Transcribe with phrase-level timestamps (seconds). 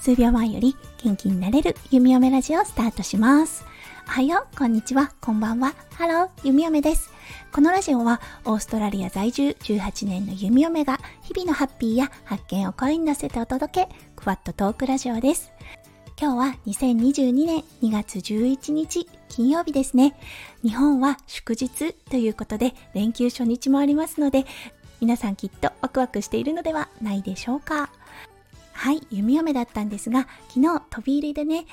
[0.00, 0.74] 数秒前より
[1.04, 3.64] 元気になれる弓嫁ラジオをスタートします。
[4.08, 5.74] おはよう、こんにちは、こんばんは。
[5.94, 7.10] ハロー、弓嫁です。
[7.52, 15.52] このラジオはオーストラリア在住18年の弓嫁が日々のハッピーや発見を声に乗せてお届け、クワットトークラジオです。
[16.20, 20.18] 今日は2022年2月11日金曜日ですね。
[20.62, 24.44] 日本は祝日ということで連休初日もありますので、
[25.00, 27.90] 皆さんきっとワクワクしているのではないでしょうか。
[28.72, 31.66] はい、弓嫁だったんですが、昨日飛び入りでね、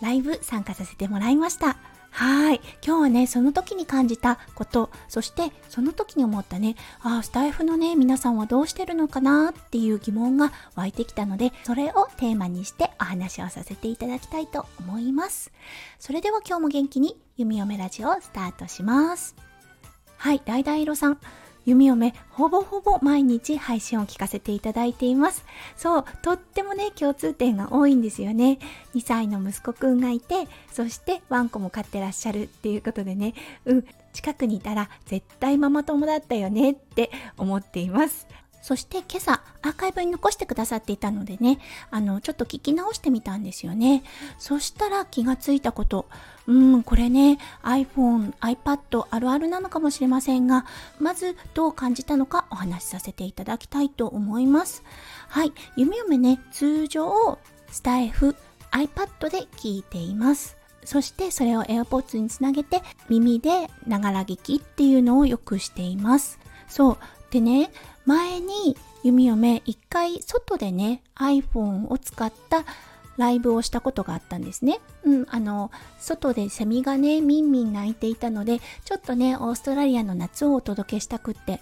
[0.00, 1.76] ライブ参加させてもらいました。
[2.10, 2.60] はい。
[2.86, 15.50] 今日はね、その時に感じたこと、そしてその時に思ったね、ああ、スタイフのね、皆さんはどうしてるのかなっていう疑問が湧いてきたので、それをテーマにしてお話をさせていただきたいと思います。
[15.98, 19.34] それでは今日も元気に弓嫁ラジオをスタートします。
[20.16, 21.18] はい、だいだい色さん。
[21.66, 25.44] 弓嫁ほぼほぼ毎日配信を聞かせていただいています。
[25.76, 28.58] そう、とってもね、共通点が多いんですよね。
[28.94, 38.26] 2歳の息子くんがいて、そしてワンコも飼ってらっしゃるっていうことでね、うん、近くにいたら絶対ママ友だったよねって思っています。
[38.64, 41.58] そして今朝アーカイブに残してくださっていたのでね、
[41.90, 44.02] あの、ちょっと聞き直してみたんですよね。
[44.38, 46.06] そしたら気がついたこと。
[46.46, 50.64] うん、これね、iPhone、iPad あるあるなのかもしれませんが、
[50.98, 54.82] まずどう感じたのかお話しさせていただきたいと思います。
[55.28, 57.38] はい、弓嫁ね、通常、
[57.70, 58.34] スタイフ、
[58.70, 60.56] iPad で聞いています。
[60.86, 66.38] そしてそれを AirPods につなげて耳でながら聞きっていうのをよくしています。
[66.66, 66.98] そう。
[67.34, 67.72] でね、
[68.06, 72.64] 前に弓嫁一回外でね iPhone を使った
[73.16, 74.78] ライブをしたことがあったんですね。
[75.02, 81.60] うん、あの、外でセミがね、みんみん鳴いていたので、ちょっとね、オーストラリアの夏をお届けしたくって、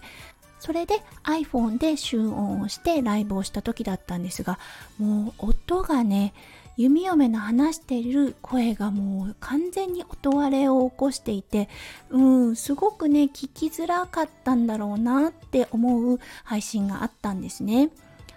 [0.60, 4.58] それで iPhone で集音をしてライブをした時だったんですが、
[4.98, 6.34] もう音がね、
[6.76, 11.68] 弓嫁の話している声がもう完全に音割れを起こしていて、
[12.10, 17.90] うん、すごくね、聞きづらかったんだろうなって思う配信があったんですね。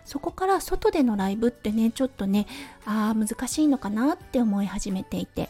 [0.04, 2.46] そこから外でのライブってね、ちょっとね、
[2.86, 5.50] ああ、難しいのかなって思い始めていて。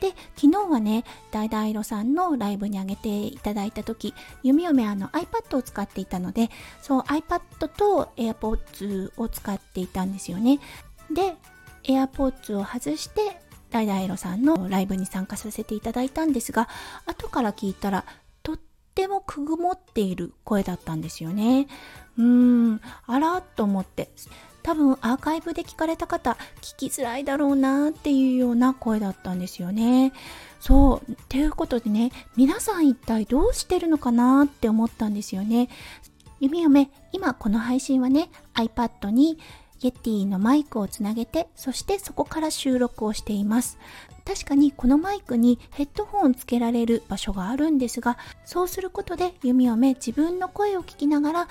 [0.00, 6.50] で、昨日はね、だいだいろさんのライブにあげていただいた時、弓嫁あの iPad を使っていたので、
[6.80, 10.58] そう iPad と AirPods を使っていたんですよね。
[11.10, 11.34] で、
[11.84, 16.68] AirPods を外してダイダイロさんのライブに参加させていただいたんですが
[17.06, 18.04] 後から聞いたら
[18.42, 18.58] とっ
[18.94, 21.68] てもくぐもっている声だったんですよね。
[22.18, 24.10] うーんあらと思って。
[24.62, 30.12] 多分アーカイブで聞かれた方聞きづらいだろうなっていうような声だったんですよね。
[30.60, 35.68] そうということでね皆さん一体どうしてるのかなって思ったんですよね。
[36.40, 39.38] 弓嫁今この配信はね iPad に
[39.82, 43.78] イエティのマイクをつなげて、そしてそこから収録をしています。
[44.24, 51.48] 確かにこのマイクにヘッドホンつけられる場所があるんですが、そうすることで弓嫁自分の声を聞きながら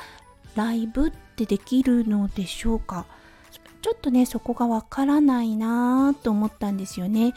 [0.56, 3.06] ライブってできるのでしょうか？
[3.82, 7.34] ちょっとね、そこがわからないなぁと思ったんですよね。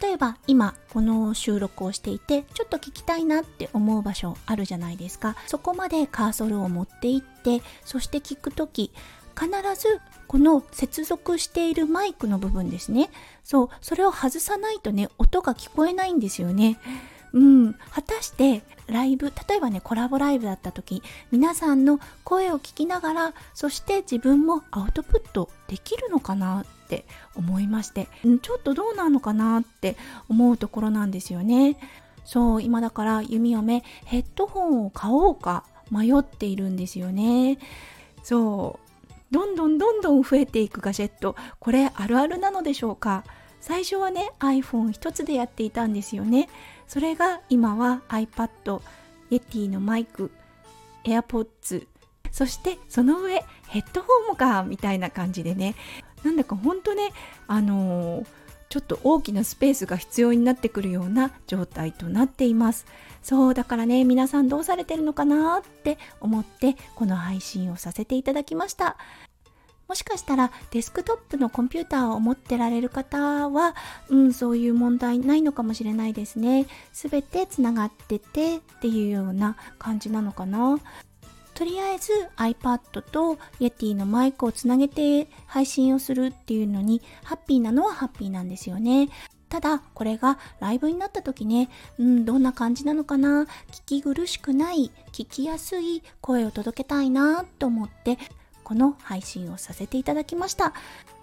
[0.00, 8.92] 例えば今この収録をしていてちょっと聞きたいなって思う場所あるじゃないですかそこまでカーソルを持っていってそして聞くとき
[9.40, 9.48] 必
[9.80, 13.10] ずこの接続しているマイクの部分ですね。
[13.42, 16.78] そう、それを外さないとね、音が聞こえないんですよね。
[17.32, 29.96] うん、果たしてライブ、例えばね、コラボライブだった時、皆さんの声を聞きながら、そして自分もアウトプットできるのかなって思いまして、うん、ちょっとどうなのかなって
[30.28, 31.76] 思うところなんですよね。
[32.24, 37.58] そう、今だから弓嫁、ヘッドホンを買おうか迷っているんですよね。
[38.22, 38.89] そう、
[39.30, 41.36] どんどんどんどん増えていくガジェット。
[41.58, 43.24] これあるあるなのでしょうか？
[43.60, 46.48] 最初はね iPhone 一つでやっていたんですよね。
[46.88, 48.80] それが今は iPad
[49.30, 50.30] イエティのマイク
[51.04, 51.86] AirPods
[52.32, 55.74] そしてその上ヘッドホンもかみたいな感じでね。
[56.24, 57.12] なんだかほんとね
[57.46, 58.26] あのー、
[58.68, 62.86] ちょっと大きなスペースが必要になってくるような状態となっています。
[63.22, 68.96] そうだからね皆さんどうされてるのかなって思ってこの配信をさせていただきました。
[69.90, 73.74] もしかしたらデスクトップのコンピューターを持ってられる方は、
[74.08, 76.68] うん、そういう問題ないのかもしれないですね。
[76.92, 80.78] すべてつながっててっていうような感じなのかな。
[81.54, 89.08] とりあえず iPad と Yeti のマイクをつなげて配信をするっていうのにハッピーなのはハッピーなんですよね。
[89.48, 98.16] ただこれがライブになった時ね、うん、どんな感じなのかな聞き苦しくない聞きやすい声を届けたいなと思って
[98.70, 100.74] この配信をさせていただきました。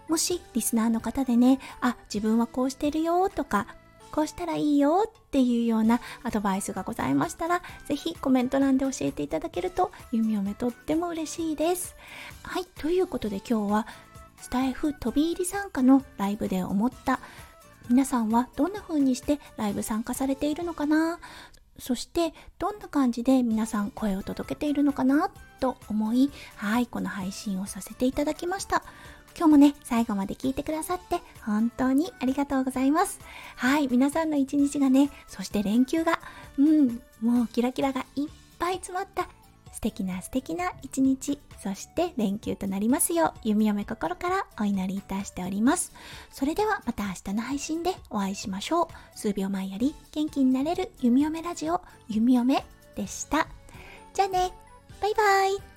[0.09, 3.67] もしリスナーの方でねあ自分はこうしてるよとか
[4.11, 11.95] こうしたらいいよっていうようなアドバイスがございましたら、ぜひコメント欄で教えていただけると、弓嫁とっても嬉しいです。
[12.43, 13.87] はい、ということで今日は、
[14.41, 17.19] スタイフ飛び入り参加のライブで思った。
[17.89, 21.19] 皆さんはどんな風にしてライブ参加されているのかな？
[21.79, 25.29] そしてどんな感じで皆さん声を届けているのかな
[25.59, 28.83] と思いはいこの配信をさせていただきました
[29.37, 33.19] 今日もね、最後まで聞いてくださって本当にありがとうございます。
[33.55, 36.19] はい、皆さんの一日がね、そして連休が、
[36.57, 39.29] うん、もうキラキラがいっぱい詰まった
[39.71, 45.93] 素敵な素敵な一日、そして連休となりますよう、弓嫁心からお祈りいたしております。
[46.31, 48.87] それではまた明日の配信でお会いしましょう。
[49.17, 52.65] 数秒前より元気になれる弓嫁ラジオ、弓嫁
[52.95, 53.47] でした。
[54.13, 54.51] じゃあね。
[55.01, 55.76] バイバイ